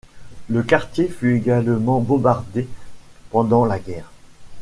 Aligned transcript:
Le 0.49 0.63
quartier 0.63 1.07
fut 1.09 1.35
également 1.35 1.99
bombardé 1.99 2.67
pendant 3.29 3.65
la 3.65 3.77
guerre. 3.77 4.11